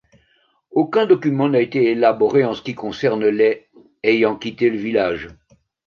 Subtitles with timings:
[0.71, 3.67] Aucun document n'a été élaboré en ce qui concerne les
[4.01, 5.27] ayant quitté le village.